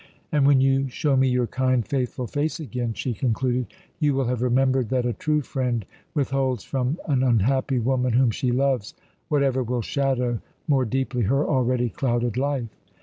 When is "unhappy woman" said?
7.21-8.13